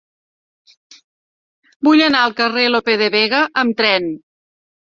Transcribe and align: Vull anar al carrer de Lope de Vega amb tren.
Vull 1.89 2.03
anar 2.07 2.23
al 2.23 2.35
carrer 2.41 2.65
de 2.71 2.73
Lope 2.73 2.99
de 3.05 3.13
Vega 3.19 3.45
amb 3.65 3.79
tren. 3.85 4.13